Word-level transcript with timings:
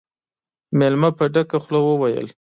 مېلمه 0.77 1.09
په 1.17 1.23
ډکه 1.33 1.57
خوله 1.63 1.79
وويل: 1.83 2.27